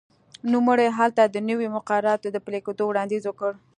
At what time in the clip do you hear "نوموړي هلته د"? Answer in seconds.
0.51-1.35